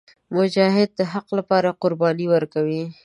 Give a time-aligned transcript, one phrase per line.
[0.35, 2.83] مجاهد د حق لپاره قرباني ورکوي.